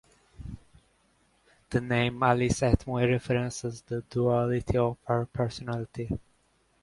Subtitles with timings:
[1.69, 6.09] The name "Alice et Moi" references the duality of her personality.